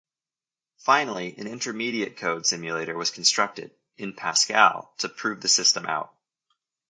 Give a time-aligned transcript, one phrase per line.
[0.79, 6.11] Finally, an intermediate code simulator was constructed, in Pascal, to prove the system out.